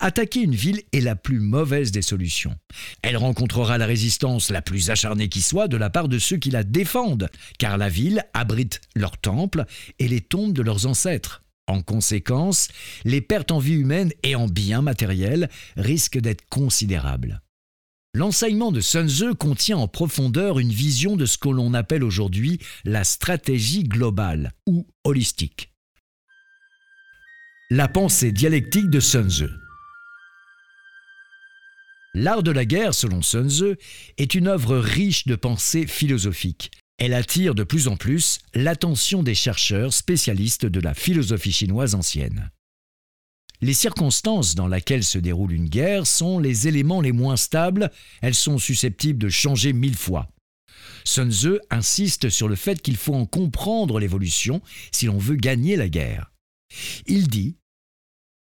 Attaquer 0.00 0.40
une 0.40 0.54
ville 0.54 0.82
est 0.92 1.00
la 1.00 1.16
plus 1.16 1.40
mauvaise 1.40 1.92
des 1.92 2.02
solutions. 2.02 2.56
Elle 3.02 3.16
rencontrera 3.16 3.78
la 3.78 3.86
résistance 3.86 4.50
la 4.50 4.62
plus 4.62 4.90
acharnée 4.90 5.28
qui 5.28 5.40
soit 5.40 5.68
de 5.68 5.76
la 5.76 5.90
part 5.90 6.08
de 6.08 6.18
ceux 6.18 6.36
qui 6.36 6.50
la 6.50 6.64
défendent, 6.64 7.28
car 7.58 7.78
la 7.78 7.88
ville 7.88 8.24
abrite 8.34 8.80
leurs 8.94 9.18
temples 9.18 9.64
et 9.98 10.08
les 10.08 10.20
tombes 10.20 10.52
de 10.52 10.62
leurs 10.62 10.86
ancêtres. 10.86 11.42
En 11.66 11.82
conséquence, 11.82 12.68
les 13.04 13.20
pertes 13.20 13.52
en 13.52 13.58
vie 13.58 13.74
humaine 13.74 14.10
et 14.22 14.34
en 14.34 14.48
biens 14.48 14.82
matériels 14.82 15.50
risquent 15.76 16.18
d'être 16.18 16.48
considérables. 16.48 17.42
L'enseignement 18.14 18.72
de 18.72 18.80
Sun 18.80 19.08
Tzu 19.08 19.34
contient 19.34 19.76
en 19.76 19.86
profondeur 19.86 20.58
une 20.58 20.72
vision 20.72 21.14
de 21.14 21.26
ce 21.26 21.36
que 21.36 21.50
l'on 21.50 21.74
appelle 21.74 22.02
aujourd'hui 22.02 22.58
la 22.84 23.04
stratégie 23.04 23.84
globale 23.84 24.54
ou 24.66 24.86
holistique. 25.04 25.70
La 27.70 27.86
pensée 27.86 28.32
dialectique 28.32 28.88
de 28.88 28.98
Sun 28.98 29.28
Tzu. 29.28 29.50
L'art 32.14 32.42
de 32.42 32.50
la 32.50 32.64
guerre, 32.64 32.94
selon 32.94 33.20
Sun 33.20 33.50
Tzu, 33.50 33.76
est 34.16 34.34
une 34.34 34.46
œuvre 34.46 34.78
riche 34.78 35.26
de 35.26 35.36
pensées 35.36 35.86
philosophiques. 35.86 36.70
Elle 36.96 37.12
attire 37.12 37.54
de 37.54 37.64
plus 37.64 37.86
en 37.86 37.98
plus 37.98 38.38
l'attention 38.54 39.22
des 39.22 39.34
chercheurs 39.34 39.92
spécialistes 39.92 40.64
de 40.64 40.80
la 40.80 40.94
philosophie 40.94 41.52
chinoise 41.52 41.94
ancienne. 41.94 42.50
Les 43.60 43.74
circonstances 43.74 44.54
dans 44.54 44.66
lesquelles 44.66 45.04
se 45.04 45.18
déroule 45.18 45.52
une 45.52 45.68
guerre 45.68 46.06
sont 46.06 46.38
les 46.38 46.68
éléments 46.68 47.02
les 47.02 47.12
moins 47.12 47.36
stables, 47.36 47.90
elles 48.22 48.34
sont 48.34 48.56
susceptibles 48.56 49.18
de 49.18 49.28
changer 49.28 49.74
mille 49.74 49.96
fois. 49.96 50.30
Sun 51.04 51.30
Tzu 51.30 51.58
insiste 51.68 52.30
sur 52.30 52.48
le 52.48 52.56
fait 52.56 52.80
qu'il 52.80 52.96
faut 52.96 53.14
en 53.14 53.26
comprendre 53.26 54.00
l'évolution 54.00 54.62
si 54.90 55.04
l'on 55.04 55.18
veut 55.18 55.36
gagner 55.36 55.76
la 55.76 55.90
guerre. 55.90 56.30
Il 57.06 57.28
dit 57.28 57.56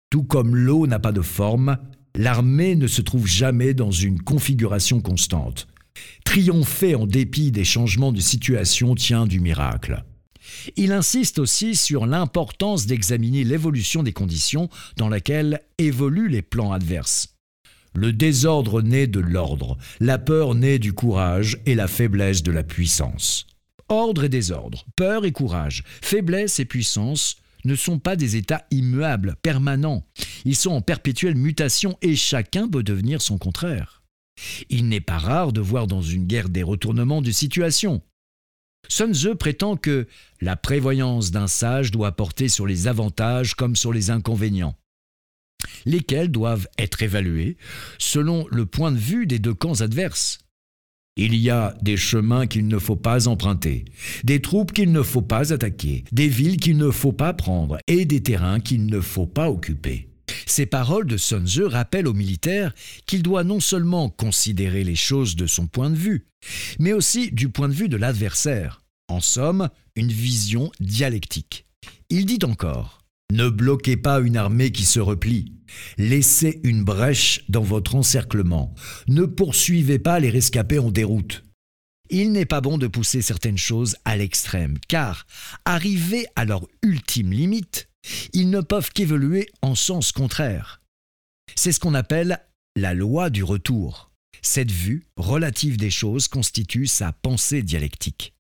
Tout 0.10 0.24
comme 0.24 0.56
l'eau 0.56 0.88
n'a 0.88 1.00
pas 1.00 1.12
de 1.12 1.22
forme, 1.22 1.78
l'armée 2.16 2.76
ne 2.76 2.88
se 2.88 3.02
trouve 3.02 3.28
jamais 3.28 3.74
dans 3.74 3.92
une 3.92 4.22
configuration 4.22 5.02
constante. 5.02 5.68
Triompher 6.24 6.96
en 6.96 7.06
dépit 7.06 7.52
des 7.52 7.66
changements 7.66 8.12
de 8.12 8.20
situation 8.20 8.96
tient 8.96 9.28
du 9.28 9.40
miracle. 9.40 10.04
Il 10.76 10.92
insiste 10.92 11.40
aussi 11.40 11.76
sur 11.76 12.06
l'importance 12.06 12.86
d'examiner 12.86 13.44
l'évolution 13.44 14.04
des 14.04 14.14
conditions 14.14 14.70
dans 14.98 15.10
lesquelles 15.10 15.62
évoluent 15.78 16.30
les 16.30 16.42
plans 16.42 16.72
adverses. 16.72 17.36
Le 17.94 18.14
désordre 18.14 18.82
naît 18.82 19.08
de 19.08 19.20
l'ordre, 19.20 19.78
la 20.00 20.18
peur 20.18 20.56
naît 20.56 20.80
du 20.80 20.94
courage 20.94 21.60
et 21.66 21.76
la 21.76 21.88
faiblesse 21.88 22.42
de 22.42 22.52
la 22.52 22.64
puissance. 22.64 23.48
Ordre 23.90 24.24
et 24.24 24.30
désordre, 24.30 24.86
peur 24.96 25.26
et 25.26 25.34
courage, 25.34 25.84
faiblesse 26.02 26.60
et 26.60 26.66
puissance 26.66 27.36
ne 27.66 27.76
sont 27.76 28.00
pas 28.00 28.16
des 28.16 28.36
états 28.36 28.66
immuables, 28.72 29.36
permanents. 29.42 30.06
Ils 30.46 30.56
sont 30.56 30.72
en 30.72 30.82
perpétuelle 30.82 31.36
mutation 31.36 31.98
et 32.02 32.16
chacun 32.16 32.68
peut 32.68 32.84
devenir 32.84 33.22
son 33.22 33.38
contraire. 33.38 34.04
Il 34.70 34.88
n'est 34.88 35.02
pas 35.02 35.18
rare 35.18 35.54
de 35.54 35.62
voir 35.62 35.88
dans 35.88 36.02
une 36.02 36.26
guerre 36.26 36.50
des 36.50 36.64
retournements 36.64 37.22
de 37.22 37.32
situation. 37.32 38.02
Sun 38.88 39.14
Tzu 39.14 39.36
prétend 39.36 39.78
que 39.78 40.08
la 40.42 40.56
prévoyance 40.56 41.32
d'un 41.32 41.48
sage 41.48 41.92
doit 41.92 42.14
porter 42.14 42.50
sur 42.50 42.66
les 42.66 42.88
avantages 42.88 43.56
comme 43.56 43.76
sur 43.76 43.94
les 43.94 44.10
inconvénients, 44.10 44.78
lesquels 45.86 46.32
doivent 46.32 46.68
être 46.78 47.04
évalués 47.04 47.58
selon 48.00 48.48
le 48.50 48.66
point 48.66 48.92
de 48.92 48.98
vue 48.98 49.28
des 49.28 49.40
deux 49.40 49.54
camps 49.54 49.82
adverses. 49.82 50.40
Il 51.18 51.36
y 51.36 51.50
a 51.50 51.76
des 51.82 51.98
chemins 51.98 52.48
qu'il 52.48 52.68
ne 52.68 52.80
faut 52.80 52.96
pas 52.96 53.28
emprunter, 53.28 53.84
des 54.24 54.42
troupes 54.42 54.72
qu'il 54.72 54.94
ne 54.94 55.02
faut 55.02 55.22
pas 55.22 55.52
attaquer, 55.52 56.06
des 56.14 56.30
villes 56.30 56.58
qu'il 56.58 56.78
ne 56.78 56.90
faut 56.90 57.12
pas 57.12 57.34
prendre 57.34 57.78
et 57.88 58.06
des 58.06 58.24
terrains 58.24 58.62
qu'il 58.62 58.86
ne 58.86 59.02
faut 59.02 59.28
pas 59.28 59.50
occuper. 59.50 60.08
Ces 60.46 60.66
paroles 60.66 61.08
de 61.08 61.18
Sun 61.18 61.46
Tzu 61.46 61.66
rappellent 61.66 62.08
aux 62.08 62.14
militaires 62.14 62.74
qu'il 63.06 63.24
doit 63.24 63.44
non 63.44 63.60
seulement 63.60 64.10
considérer 64.10 64.86
les 64.86 64.96
choses 64.96 65.36
de 65.36 65.48
son 65.48 65.68
point 65.68 65.90
de 65.90 65.96
vue, 65.96 66.28
mais 66.80 66.94
aussi 66.94 67.32
du 67.32 67.50
point 67.50 67.68
de 67.68 67.74
vue 67.74 67.90
de 67.90 67.98
l'adversaire. 67.98 68.82
En 69.10 69.20
somme, 69.20 69.70
une 69.98 70.12
vision 70.12 70.72
dialectique. 70.80 71.66
Il 72.10 72.26
dit 72.26 72.40
encore 72.44 73.01
Ne 73.32 73.48
bloquez 73.48 73.96
pas 73.96 74.20
une 74.20 74.36
armée 74.36 74.74
qui 74.74 74.84
se 74.84 75.00
replie. 75.00 75.54
Laissez 75.98 76.60
une 76.66 76.84
brèche 76.84 77.46
dans 77.48 77.64
votre 77.64 77.96
encerclement. 77.96 78.76
Ne 79.08 79.24
poursuivez 79.24 80.00
pas 80.00 80.20
les 80.20 80.30
rescapés 80.30 80.80
en 80.80 80.92
déroute. 80.92 81.46
Il 82.10 82.34
n'est 82.34 82.46
pas 82.46 82.60
bon 82.60 82.78
de 82.78 82.88
pousser 82.88 83.22
certaines 83.22 83.58
choses 83.58 83.96
à 84.04 84.18
l'extrême, 84.18 84.78
car, 84.90 85.26
arrivés 85.64 86.26
à 86.36 86.44
leur 86.44 86.68
ultime 86.84 87.32
limite, 87.32 87.88
ils 88.34 88.50
ne 88.50 88.60
peuvent 88.60 88.92
qu'évoluer 88.92 89.48
en 89.62 89.76
sens 89.76 90.12
contraire. 90.12 90.82
C'est 91.56 91.72
ce 91.72 91.80
qu'on 91.80 91.94
appelle 91.94 92.38
la 92.76 92.94
loi 92.94 93.30
du 93.30 93.46
retour. 93.46 94.12
Cette 94.42 94.72
vue 94.72 95.06
relative 95.16 95.78
des 95.78 95.90
choses 95.90 96.28
constitue 96.28 96.86
sa 96.86 97.14
pensée 97.14 97.64
dialectique. 97.64 98.34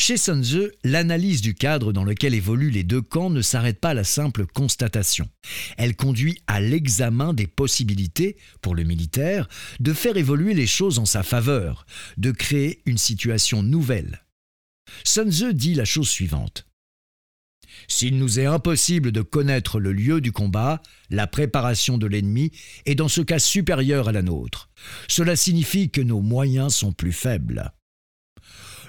Chez 0.00 0.16
Sun 0.16 0.44
Tzu, 0.44 0.70
l'analyse 0.84 1.42
du 1.42 1.54
cadre 1.54 1.92
dans 1.92 2.04
lequel 2.04 2.32
évoluent 2.32 2.70
les 2.70 2.84
deux 2.84 3.02
camps 3.02 3.30
ne 3.30 3.42
s'arrête 3.42 3.80
pas 3.80 3.90
à 3.90 3.94
la 3.94 4.04
simple 4.04 4.46
constatation. 4.46 5.28
Elle 5.76 5.96
conduit 5.96 6.40
à 6.46 6.60
l'examen 6.60 7.34
des 7.34 7.48
possibilités, 7.48 8.36
pour 8.62 8.76
le 8.76 8.84
militaire, 8.84 9.48
de 9.80 9.92
faire 9.92 10.16
évoluer 10.16 10.54
les 10.54 10.68
choses 10.68 11.00
en 11.00 11.04
sa 11.04 11.24
faveur, 11.24 11.84
de 12.16 12.30
créer 12.30 12.80
une 12.86 12.96
situation 12.96 13.64
nouvelle. 13.64 14.24
Sun 15.04 15.32
Tzu 15.32 15.52
dit 15.52 15.74
la 15.74 15.84
chose 15.84 16.08
suivante. 16.08 16.64
S'il 17.88 18.18
nous 18.18 18.38
est 18.38 18.46
impossible 18.46 19.10
de 19.10 19.22
connaître 19.22 19.80
le 19.80 19.92
lieu 19.92 20.20
du 20.20 20.30
combat, 20.30 20.80
la 21.10 21.26
préparation 21.26 21.98
de 21.98 22.06
l'ennemi 22.06 22.52
est 22.86 22.94
dans 22.94 23.08
ce 23.08 23.20
cas 23.20 23.40
supérieure 23.40 24.08
à 24.08 24.12
la 24.12 24.22
nôtre. 24.22 24.70
Cela 25.08 25.34
signifie 25.34 25.90
que 25.90 26.00
nos 26.00 26.20
moyens 26.20 26.74
sont 26.74 26.92
plus 26.92 27.12
faibles. 27.12 27.72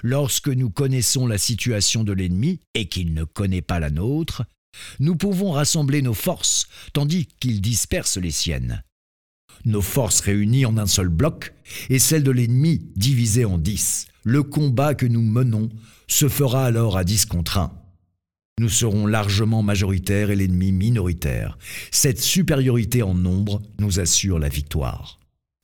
Lorsque 0.02 0.48
nous 0.48 0.70
connaissons 0.70 1.26
la 1.26 1.38
situation 1.38 2.04
de 2.04 2.12
l'ennemi 2.12 2.60
et 2.74 2.88
qu'il 2.88 3.14
ne 3.14 3.24
connaît 3.24 3.62
pas 3.62 3.80
la 3.80 3.90
nôtre, 3.90 4.44
nous 4.98 5.16
pouvons 5.16 5.52
rassembler 5.52 6.02
nos 6.02 6.14
forces 6.14 6.68
tandis 6.92 7.26
qu'il 7.40 7.60
disperse 7.60 8.16
les 8.16 8.30
siennes. 8.30 8.82
Nos 9.64 9.82
forces 9.82 10.20
réunies 10.20 10.64
en 10.64 10.78
un 10.78 10.86
seul 10.86 11.08
bloc 11.08 11.52
et 11.90 11.98
celles 11.98 12.22
de 12.22 12.30
l'ennemi 12.30 12.80
divisées 12.96 13.44
en 13.44 13.58
dix. 13.58 14.06
Le 14.24 14.42
combat 14.42 14.94
que 14.94 15.06
nous 15.06 15.22
menons 15.22 15.68
se 16.06 16.28
fera 16.28 16.64
alors 16.64 16.96
à 16.96 17.04
dix 17.04 17.26
contre 17.26 17.58
un 17.58 17.80
nous 18.60 18.68
serons 18.68 19.06
largement 19.06 19.62
majoritaires 19.62 20.30
et 20.30 20.36
l'ennemi 20.36 20.70
minoritaire. 20.70 21.56
Cette 21.90 22.20
supériorité 22.20 23.02
en 23.02 23.14
nombre 23.14 23.62
nous 23.80 24.00
assure 24.00 24.38
la 24.38 24.50
victoire. 24.50 25.19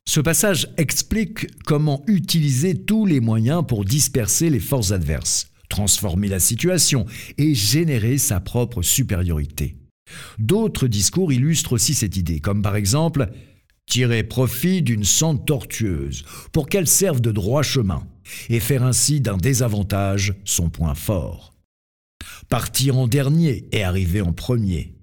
Ce 0.08 0.20
passage 0.20 0.68
explique 0.76 1.46
comment 1.64 2.02
utiliser 2.06 2.74
tous 2.74 3.06
les 3.06 3.20
moyens 3.20 3.64
pour 3.66 3.84
disperser 3.84 4.50
les 4.50 4.60
forces 4.60 4.92
adverses, 4.92 5.50
transformer 5.68 6.28
la 6.28 6.38
situation 6.38 7.06
et 7.38 7.54
générer 7.54 8.18
sa 8.18 8.40
propre 8.40 8.82
supériorité. 8.82 9.76
D'autres 10.38 10.86
discours 10.86 11.32
illustrent 11.32 11.72
aussi 11.72 11.94
cette 11.94 12.16
idée, 12.16 12.40
comme 12.40 12.62
par 12.62 12.76
exemple 12.76 13.28
tirer 13.86 14.22
profit 14.22 14.82
d'une 14.82 15.04
sente 15.04 15.46
tortueuse 15.46 16.24
pour 16.52 16.68
qu'elle 16.68 16.88
serve 16.88 17.20
de 17.20 17.32
droit 17.32 17.62
chemin 17.62 18.06
et 18.48 18.60
faire 18.60 18.82
ainsi 18.82 19.20
d'un 19.20 19.36
désavantage 19.36 20.34
son 20.44 20.70
point 20.70 20.94
fort 20.94 21.56
partir 22.48 22.96
en 22.98 23.06
dernier 23.06 23.68
et 23.72 23.82
arriver 23.82 24.20
en 24.20 24.32
premier, 24.32 24.95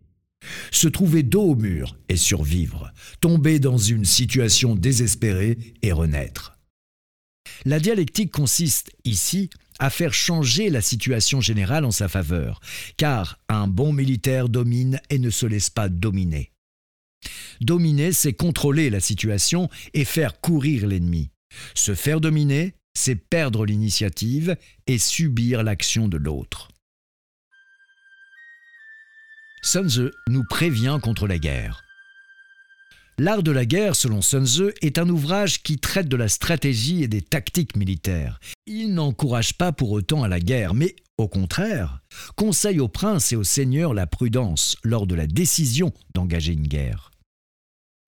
se 0.72 0.88
trouver 0.88 1.24
dos 1.24 1.52
au 1.52 1.56
mur 1.56 1.98
et 2.10 2.18
survivre, 2.18 2.92
tomber 3.22 3.60
dans 3.60 3.78
une 3.78 4.06
situation 4.06 4.76
désespérée 4.76 5.58
et 5.82 5.92
renaître. 5.92 6.58
La 7.66 7.80
dialectique 7.80 8.32
consiste 8.32 8.92
ici 9.06 9.50
à 9.80 9.90
faire 9.90 10.14
changer 10.14 10.70
la 10.70 10.82
situation 10.82 11.42
générale 11.42 11.86
en 11.86 11.92
sa 11.92 12.08
faveur, 12.08 12.60
car 12.98 13.40
un 13.50 13.68
bon 13.68 13.94
militaire 13.94 14.50
domine 14.50 15.00
et 15.10 15.20
ne 15.20 15.30
se 15.30 15.46
laisse 15.46 15.70
pas 15.70 15.90
dominer. 15.90 16.52
Dominer, 17.62 18.12
c'est 18.12 18.34
contrôler 18.34 18.90
la 18.90 19.00
situation 19.00 19.70
et 19.94 20.06
faire 20.06 20.42
courir 20.42 20.88
l'ennemi. 20.88 21.32
Se 21.76 21.96
faire 21.96 22.20
dominer, 22.20 22.76
c'est 22.94 23.16
perdre 23.16 23.66
l'initiative 23.66 24.56
et 24.88 24.98
subir 24.98 25.64
l'action 25.64 26.08
de 26.08 26.18
l'autre. 26.18 26.70
Sun 29.66 29.90
Tzu 29.90 30.12
nous 30.28 30.44
prévient 30.44 31.00
contre 31.02 31.26
la 31.26 31.40
guerre. 31.40 31.86
L'art 33.18 33.44
de 33.44 33.52
la 33.52 33.66
guerre, 33.66 33.96
selon 33.96 34.22
Sun 34.22 34.46
Tzu, 34.46 34.74
est 34.82 34.98
un 34.98 35.08
ouvrage 35.08 35.64
qui 35.64 35.78
traite 35.78 36.10
de 36.10 36.18
la 36.18 36.28
stratégie 36.28 37.02
et 37.02 37.08
des 37.08 37.22
tactiques 37.22 37.78
militaires. 37.78 38.42
Il 38.68 38.94
n'encourage 38.94 39.54
pas 39.54 39.72
pour 39.72 39.92
autant 39.92 40.22
à 40.22 40.28
la 40.28 40.42
guerre, 40.42 40.74
mais 40.74 40.98
au 41.18 41.30
contraire, 41.30 42.02
conseille 42.36 42.82
aux 42.82 42.90
princes 42.90 43.32
et 43.32 43.38
aux 43.38 43.46
seigneurs 43.46 43.94
la 43.94 44.06
prudence 44.06 44.76
lors 44.84 45.08
de 45.08 45.16
la 45.16 45.28
décision 45.28 45.94
d'engager 46.14 46.52
une 46.52 46.68
guerre. 46.68 47.12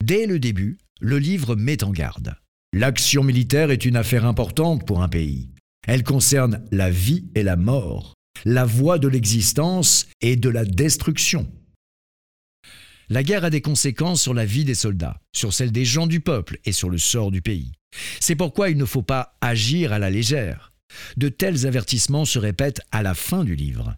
Dès 0.04 0.26
le 0.26 0.40
début, 0.40 0.78
le 1.00 1.20
livre 1.20 1.56
met 1.56 1.86
en 1.86 1.92
garde. 1.92 2.36
L'action 2.74 3.24
militaire 3.24 3.72
est 3.72 3.86
une 3.86 3.96
affaire 3.96 4.26
importante 4.26 4.86
pour 4.86 5.02
un 5.02 5.10
pays. 5.10 5.52
Elle 5.88 6.04
concerne 6.04 6.66
la 6.72 6.90
vie 6.90 7.30
et 7.34 7.44
la 7.44 7.56
mort 7.56 8.15
la 8.46 8.64
voie 8.64 9.00
de 9.00 9.08
l'existence 9.08 10.06
et 10.22 10.36
de 10.36 10.50
la 10.50 10.66
destruction. 10.66 11.48
La 13.10 13.24
guerre 13.24 13.44
a 13.44 13.50
des 13.50 13.62
conséquences 13.62 14.22
sur 14.22 14.34
la 14.34 14.46
vie 14.46 14.66
des 14.66 14.76
soldats, 14.76 15.20
sur 15.36 15.54
celle 15.54 15.72
des 15.72 15.86
gens 15.86 16.08
du 16.08 16.22
peuple 16.22 16.60
et 16.64 16.72
sur 16.72 16.90
le 16.90 16.98
sort 16.98 17.32
du 17.32 17.42
pays. 17.42 17.72
C'est 18.20 18.36
pourquoi 18.36 18.70
il 18.70 18.78
ne 18.78 18.86
faut 18.86 19.02
pas 19.02 19.36
agir 19.42 19.94
à 19.94 20.00
la 20.00 20.10
légère. 20.10 20.74
De 21.18 21.30
tels 21.30 21.66
avertissements 21.66 22.26
se 22.26 22.40
répètent 22.40 22.82
à 22.92 23.04
la 23.04 23.14
fin 23.14 23.44
du 23.44 23.56
livre. 23.56 23.96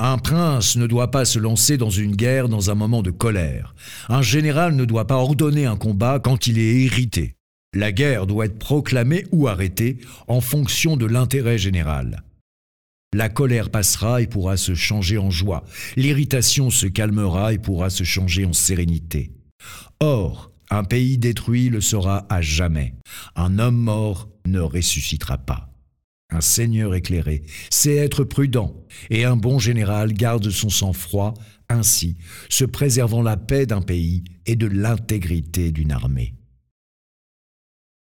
Un 0.00 0.18
prince 0.18 0.76
ne 0.76 0.88
doit 0.88 1.12
pas 1.12 1.24
se 1.24 1.38
lancer 1.38 1.76
dans 1.76 1.90
une 1.90 2.16
guerre 2.16 2.48
dans 2.48 2.70
un 2.70 2.74
moment 2.74 3.02
de 3.02 3.12
colère. 3.12 3.76
Un 4.08 4.22
général 4.22 4.74
ne 4.74 4.84
doit 4.84 5.06
pas 5.06 5.16
ordonner 5.16 5.66
un 5.66 5.76
combat 5.76 6.18
quand 6.18 6.48
il 6.48 6.58
est 6.58 6.82
irrité. 6.82 7.36
La 7.74 7.92
guerre 7.92 8.26
doit 8.26 8.46
être 8.46 8.58
proclamée 8.58 9.24
ou 9.30 9.46
arrêtée 9.46 9.98
en 10.26 10.40
fonction 10.40 10.96
de 10.96 11.06
l'intérêt 11.06 11.58
général. 11.58 12.24
La 13.14 13.28
colère 13.28 13.70
passera 13.70 14.22
et 14.22 14.26
pourra 14.26 14.56
se 14.56 14.74
changer 14.74 15.18
en 15.18 15.30
joie. 15.30 15.62
L'irritation 15.94 16.68
se 16.68 16.86
calmera 16.86 17.52
et 17.52 17.58
pourra 17.58 17.88
se 17.88 18.02
changer 18.02 18.44
en 18.44 18.52
sérénité. 18.52 19.30
Or, 20.00 20.50
Un 20.68 20.82
pays 20.82 21.16
détruit 21.16 21.68
le 21.68 21.80
sera 21.80 22.26
à 22.28 22.42
jamais. 22.42 22.94
Un 23.36 23.60
homme 23.60 23.76
mort 23.76 24.28
ne 24.46 24.58
ressuscitera 24.58 25.38
pas. 25.38 25.70
Un 26.32 26.40
seigneur 26.40 26.92
éclairé 26.96 27.44
sait 27.70 27.94
être 27.94 28.24
prudent, 28.24 28.74
et 29.10 29.24
un 29.24 29.36
bon 29.36 29.60
général 29.60 30.12
garde 30.12 30.50
son 30.50 30.70
sang-froid, 30.70 31.34
ainsi 31.68 32.16
se 32.48 32.64
préservant 32.64 33.22
la 33.22 33.36
paix 33.36 33.66
d'un 33.66 33.82
pays 33.82 34.24
et 34.46 34.56
de 34.56 34.66
l'intégrité 34.66 35.70
d'une 35.70 35.92
armée. 35.92 36.34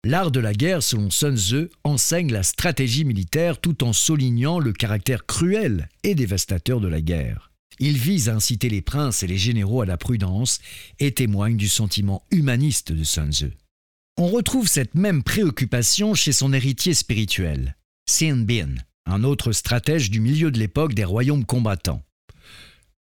L'art 0.06 0.32
de 0.32 0.40
la 0.40 0.54
guerre, 0.54 0.82
selon 0.82 1.10
Sun 1.10 1.36
Tzu, 1.36 1.70
enseigne 1.84 2.32
la 2.32 2.44
stratégie 2.44 3.04
militaire 3.04 3.60
tout 3.60 3.84
en 3.84 3.92
soulignant 3.92 4.58
le 4.60 4.72
caractère 4.72 5.26
cruel 5.26 5.90
et 6.04 6.16
dévastateur 6.16 6.80
de 6.80 6.88
la 6.88 7.02
guerre. 7.02 7.52
Il 7.80 7.98
vise 7.98 8.30
à 8.30 8.36
inciter 8.36 8.70
les 8.70 8.82
princes 8.82 9.24
et 9.24 9.28
les 9.28 9.38
généraux 9.38 9.82
à 9.82 9.86
la 9.86 9.98
prudence 9.98 10.60
et 11.00 11.12
témoigne 11.12 11.58
du 11.58 11.68
sentiment 11.68 12.24
humaniste 12.32 12.94
de 12.94 13.04
Sun 13.04 13.34
Tzu. 13.34 13.52
On 14.18 14.28
retrouve 14.28 14.68
cette 14.68 14.96
même 14.96 15.22
préoccupation 15.22 16.14
chez 16.14 16.32
son 16.32 16.54
héritier 16.54 16.94
spirituel, 16.94 17.76
Sin 18.10 18.38
Bin, 18.38 18.76
un 19.06 19.26
autre 19.26 19.52
stratège 19.52 20.10
du 20.10 20.22
milieu 20.22 20.50
de 20.50 20.60
l'époque 20.60 20.94
des 20.94 21.06
royaumes 21.06 21.46
combattants. 21.46 22.04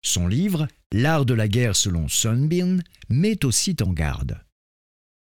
Son 0.04 0.28
livre, 0.28 0.68
L'art 0.92 1.26
de 1.26 1.34
la 1.36 1.48
guerre 1.48 1.76
selon 1.76 2.08
Sun 2.08 2.48
Bin, 2.48 2.80
met 3.10 3.46
aussi 3.46 3.76
en 3.82 3.94
garde. 3.94 4.40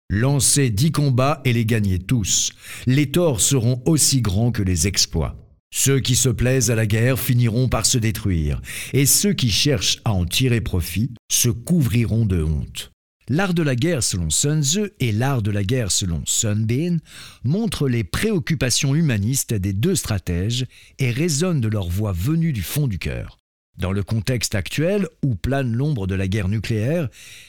Lancez 0.08 0.70
dix 0.70 0.92
combats 0.92 1.40
et 1.44 1.52
les 1.52 1.66
gagnez 1.66 1.98
tous. 1.98 2.52
Les 2.86 3.10
torts 3.10 3.40
seront 3.40 3.82
aussi 3.86 4.22
grands 4.22 4.52
que 4.52 4.62
les 4.62 4.86
exploits. 4.86 5.36
Ceux 5.74 5.98
qui 5.98 6.14
se 6.14 6.28
plaisent 6.28 6.70
à 6.70 6.76
la 6.76 6.86
guerre 6.86 7.18
finiront 7.18 7.68
par 7.68 7.84
se 7.84 7.98
détruire, 7.98 8.62
et 8.92 9.04
ceux 9.04 9.32
qui 9.32 9.50
cherchent 9.50 9.98
à 10.04 10.12
en 10.12 10.24
tirer 10.24 10.60
profit 10.60 11.10
se 11.28 11.48
couvriront 11.48 12.24
de 12.24 12.40
honte. 12.40 12.92
L'art 13.28 13.52
de 13.52 13.64
la 13.64 13.74
guerre 13.74 14.04
selon 14.04 14.30
Sun 14.30 14.62
Tzu 14.62 14.90
et 15.00 15.10
l'art 15.10 15.42
de 15.42 15.50
la 15.50 15.64
guerre 15.64 15.90
selon 15.90 16.22
Sun 16.24 16.64
Bin 16.64 16.98
montrent 17.42 17.88
les 17.88 18.04
préoccupations 18.04 18.94
humanistes 18.94 19.54
des 19.54 19.72
deux 19.72 19.96
stratèges 19.96 20.66
et 21.00 21.10
résonnent 21.10 21.60
de 21.60 21.66
leur 21.66 21.88
voix 21.88 22.12
venue 22.12 22.52
du 22.52 22.62
fond 22.62 22.86
du 22.86 23.00
cœur. 23.00 23.38
Dans 23.76 23.90
le 23.90 24.04
contexte 24.04 24.54
actuel 24.54 25.08
où 25.24 25.34
plane 25.34 25.72
l'ombre 25.72 26.06
de 26.06 26.14
la 26.14 26.28
guerre 26.28 26.48
nucléaire, 26.48 27.08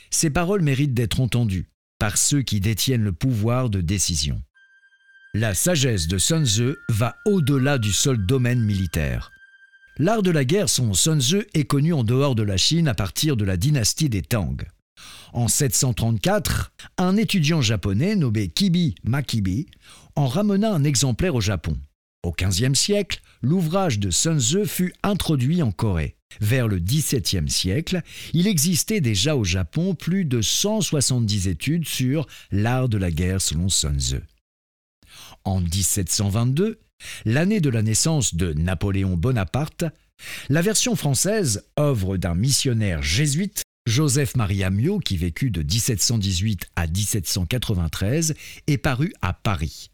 ces 0.09 0.31
paroles 0.31 0.63
méritent 0.63 0.95
d'être 0.95 1.19
entendues 1.19 1.69
par 1.99 2.17
ceux 2.17 2.41
qui 2.41 2.59
détiennent 2.59 3.03
le 3.03 3.11
pouvoir 3.11 3.69
de 3.69 3.81
décision. 3.81 4.41
La 5.33 5.53
sagesse 5.53 6.07
de 6.07 6.17
Sun 6.17 6.45
Tzu 6.45 6.75
va 6.89 7.15
au-delà 7.25 7.77
du 7.77 7.91
seul 7.91 8.17
domaine 8.25 8.61
militaire. 8.61 9.31
L'art 9.97 10.21
de 10.21 10.31
la 10.31 10.45
guerre 10.45 10.69
son 10.69 10.93
Sun 10.93 11.19
Tzu 11.19 11.45
est 11.53 11.65
connu 11.65 11.93
en 11.93 12.03
dehors 12.03 12.35
de 12.35 12.43
la 12.43 12.57
Chine 12.57 12.87
à 12.87 12.93
partir 12.93 13.35
de 13.35 13.45
la 13.45 13.57
dynastie 13.57 14.09
des 14.09 14.21
Tang. 14.21 14.57
En 15.33 15.47
734, 15.47 16.71
un 16.97 17.17
étudiant 17.17 17.61
japonais 17.61 18.15
nommé 18.15 18.47
Kibi 18.47 18.95
Makibi 19.03 19.67
en 20.15 20.27
ramena 20.27 20.73
un 20.73 20.83
exemplaire 20.83 21.35
au 21.35 21.41
Japon. 21.41 21.77
Au 22.27 22.35
XVe 22.37 22.73
siècle, 22.73 23.21
l'ouvrage 23.41 23.99
de 23.99 24.11
Sun 24.11 24.37
Tzu 24.37 24.65
fut 24.65 24.93
introduit 25.01 25.63
en 25.63 25.71
Corée. 25.71 26.17
Vers 26.41 26.67
le 26.67 26.77
XVIIe 26.77 27.49
siècle, 27.49 28.01
il 28.33 28.47
existait 28.47 28.99
déjà 28.99 29.37
au 29.37 29.45
Japon 29.45 29.95
plus 29.95 30.25
de 30.25 30.41
170 30.41 31.47
études 31.47 31.87
sur 31.87 32.27
l'art 32.51 32.89
de 32.89 32.97
la 32.97 33.11
guerre 33.11 33.41
selon 33.41 33.69
Sun 33.69 33.97
Tzu. 33.97 34.19
En 35.45 35.61
1722, 35.61 36.81
l'année 37.23 37.61
de 37.61 37.69
la 37.69 37.81
naissance 37.81 38.35
de 38.35 38.51
Napoléon 38.51 39.15
Bonaparte, 39.15 39.85
la 40.49 40.61
version 40.61 40.97
française, 40.97 41.63
œuvre 41.79 42.17
d'un 42.17 42.35
missionnaire 42.35 43.01
jésuite, 43.01 43.63
Joseph 43.85 44.35
Marie 44.35 44.65
Amiot, 44.65 44.99
qui 44.99 45.15
vécut 45.15 45.49
de 45.49 45.61
1718 45.61 46.71
à 46.75 46.87
1793, 46.87 48.33
est 48.67 48.77
parue 48.77 49.13
à 49.21 49.31
Paris. 49.31 49.91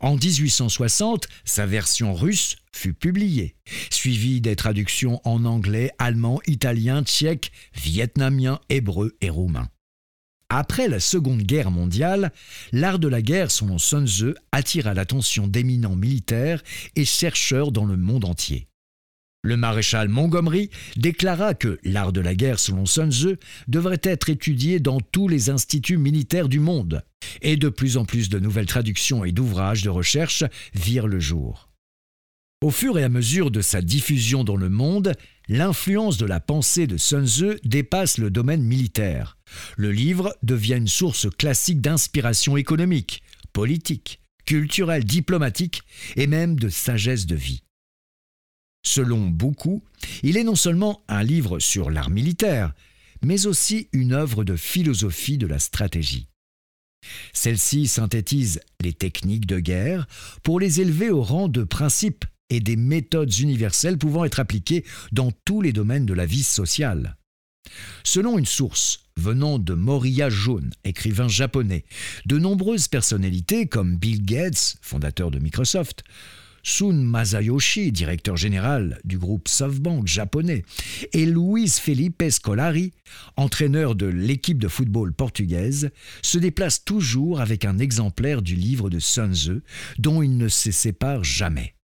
En 0.00 0.16
1860, 0.16 1.26
sa 1.44 1.66
version 1.66 2.14
russe 2.14 2.56
fut 2.72 2.94
publiée, 2.94 3.56
suivie 3.90 4.40
des 4.40 4.56
traductions 4.56 5.20
en 5.24 5.44
anglais, 5.44 5.90
allemand, 5.98 6.40
italien, 6.46 7.02
tchèque, 7.02 7.52
vietnamien, 7.74 8.60
hébreu 8.68 9.16
et 9.20 9.30
roumain. 9.30 9.68
Après 10.48 10.88
la 10.88 11.00
Seconde 11.00 11.42
Guerre 11.42 11.72
mondiale, 11.72 12.32
l'art 12.70 13.00
de 13.00 13.08
la 13.08 13.20
guerre 13.20 13.50
selon 13.50 13.78
Sun 13.78 14.06
Tzu 14.06 14.34
attira 14.52 14.94
l'attention 14.94 15.48
d'éminents 15.48 15.96
militaires 15.96 16.62
et 16.94 17.04
chercheurs 17.04 17.72
dans 17.72 17.84
le 17.84 17.96
monde 17.96 18.24
entier. 18.24 18.68
Le 19.42 19.56
maréchal 19.56 20.08
Montgomery 20.08 20.70
déclara 20.96 21.54
que 21.54 21.78
l'art 21.84 22.12
de 22.12 22.20
la 22.20 22.34
guerre 22.34 22.58
selon 22.58 22.86
Sun 22.86 23.10
Tzu 23.10 23.36
devrait 23.68 24.00
être 24.02 24.28
étudié 24.28 24.78
dans 24.78 25.00
tous 25.00 25.26
les 25.28 25.50
instituts 25.50 25.98
militaires 25.98 26.48
du 26.48 26.60
monde, 26.60 27.04
et 27.42 27.56
de 27.56 27.68
plus 27.68 27.96
en 27.96 28.04
plus 28.04 28.28
de 28.28 28.38
nouvelles 28.38 28.66
traductions 28.66 29.24
et 29.24 29.32
d'ouvrages 29.32 29.82
de 29.82 29.90
recherche 29.90 30.44
virent 30.74 31.08
le 31.08 31.20
jour. 31.20 31.68
Au 32.62 32.70
fur 32.70 32.98
et 32.98 33.04
à 33.04 33.10
mesure 33.10 33.50
de 33.50 33.60
sa 33.60 33.82
diffusion 33.82 34.42
dans 34.42 34.56
le 34.56 34.70
monde, 34.70 35.12
l'influence 35.46 36.16
de 36.16 36.24
la 36.24 36.40
pensée 36.40 36.86
de 36.86 36.96
Sun 36.96 37.26
Tzu 37.26 37.58
dépasse 37.64 38.16
le 38.16 38.30
domaine 38.30 38.62
militaire. 38.62 39.36
Le 39.76 39.92
livre 39.92 40.34
devient 40.42 40.76
une 40.76 40.88
source 40.88 41.28
classique 41.36 41.82
d'inspiration 41.82 42.56
économique, 42.56 43.22
politique, 43.52 44.20
culturelle, 44.46 45.04
diplomatique 45.04 45.82
et 46.16 46.26
même 46.26 46.58
de 46.58 46.70
sagesse 46.70 47.26
de 47.26 47.34
vie. 47.34 47.62
Selon 48.86 49.28
beaucoup, 49.28 49.82
il 50.22 50.36
est 50.36 50.44
non 50.44 50.54
seulement 50.54 51.02
un 51.08 51.22
livre 51.22 51.58
sur 51.58 51.90
l'art 51.90 52.10
militaire, 52.10 52.72
mais 53.22 53.46
aussi 53.46 53.88
une 53.92 54.12
œuvre 54.12 54.44
de 54.44 54.56
philosophie 54.56 55.38
de 55.38 55.46
la 55.46 55.58
stratégie. 55.58 56.28
Celle-ci 57.32 57.86
synthétise 57.86 58.60
les 58.80 58.92
techniques 58.92 59.46
de 59.46 59.58
guerre 59.58 60.06
pour 60.42 60.60
les 60.60 60.80
élever 60.80 61.10
au 61.10 61.22
rang 61.22 61.48
de 61.48 61.64
principes 61.64 62.24
et 62.50 62.60
des 62.60 62.76
méthodes 62.76 63.38
universelles 63.38 63.98
pouvant 63.98 64.24
être 64.24 64.40
appliquées 64.40 64.84
dans 65.12 65.30
tous 65.44 65.60
les 65.60 65.72
domaines 65.72 66.06
de 66.06 66.14
la 66.14 66.26
vie 66.26 66.42
sociale. 66.42 67.16
Selon 68.04 68.38
une 68.38 68.46
source 68.46 69.00
venant 69.16 69.58
de 69.58 69.74
Moriya 69.74 70.30
Jaune, 70.30 70.70
écrivain 70.84 71.28
japonais, 71.28 71.84
de 72.26 72.38
nombreuses 72.38 72.88
personnalités 72.88 73.66
comme 73.66 73.96
Bill 73.96 74.24
Gates, 74.24 74.76
fondateur 74.82 75.30
de 75.30 75.38
Microsoft, 75.38 76.04
Sun 76.68 77.04
Masayoshi, 77.04 77.92
directeur 77.92 78.36
général 78.36 78.98
du 79.04 79.18
groupe 79.18 79.46
SoftBank 79.46 80.08
japonais, 80.08 80.64
et 81.12 81.24
Luis 81.24 81.68
Felipe 81.68 82.24
Scolari, 82.28 82.92
entraîneur 83.36 83.94
de 83.94 84.06
l'équipe 84.06 84.58
de 84.58 84.66
football 84.66 85.12
portugaise, 85.12 85.90
se 86.22 86.38
déplacent 86.38 86.84
toujours 86.84 87.40
avec 87.40 87.64
un 87.64 87.78
exemplaire 87.78 88.42
du 88.42 88.56
livre 88.56 88.90
de 88.90 88.98
Sun 88.98 89.32
Tzu 89.32 89.62
dont 89.98 90.22
ils 90.22 90.36
ne 90.36 90.48
se 90.48 90.72
séparent 90.72 91.22
jamais. 91.22 91.76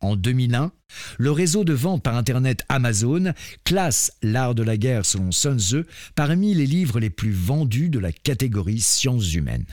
En 0.00 0.16
2001, 0.16 0.72
le 1.18 1.30
réseau 1.30 1.64
de 1.64 1.74
vente 1.74 2.02
par 2.02 2.16
Internet 2.16 2.64
Amazon 2.70 3.34
classe 3.64 4.12
L'art 4.22 4.54
de 4.54 4.62
la 4.62 4.78
guerre 4.78 5.04
selon 5.04 5.30
Sun 5.30 5.60
Tzu 5.60 5.84
parmi 6.14 6.54
les 6.54 6.66
livres 6.66 7.00
les 7.00 7.10
plus 7.10 7.32
vendus 7.32 7.90
de 7.90 7.98
la 7.98 8.12
catégorie 8.12 8.80
sciences 8.80 9.34
humaines. 9.34 9.66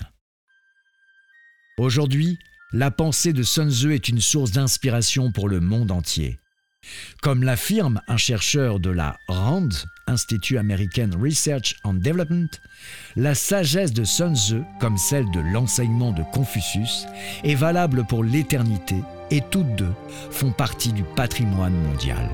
Aujourd'hui, 1.77 2.37
la 2.73 2.91
pensée 2.91 3.33
de 3.33 3.43
Sun 3.43 3.69
Tzu 3.69 3.93
est 3.93 4.09
une 4.09 4.19
source 4.19 4.51
d'inspiration 4.51 5.31
pour 5.31 5.47
le 5.47 5.59
monde 5.59 5.91
entier. 5.91 6.39
Comme 7.21 7.43
l'affirme 7.43 8.01
un 8.07 8.17
chercheur 8.17 8.79
de 8.79 8.89
la 8.89 9.17
RAND, 9.27 9.69
Institute 10.07 10.57
American 10.57 11.09
Research 11.21 11.75
and 11.83 11.95
Development, 11.95 12.49
la 13.15 13.35
sagesse 13.35 13.93
de 13.93 14.03
Sun 14.03 14.35
Tzu, 14.35 14.61
comme 14.79 14.97
celle 14.97 15.29
de 15.31 15.39
l'enseignement 15.39 16.11
de 16.11 16.23
Confucius, 16.33 17.05
est 17.43 17.55
valable 17.55 18.05
pour 18.05 18.23
l'éternité 18.23 18.95
et 19.31 19.41
toutes 19.49 19.75
deux 19.75 19.93
font 20.31 20.51
partie 20.51 20.93
du 20.93 21.03
patrimoine 21.03 21.73
mondial. 21.73 22.29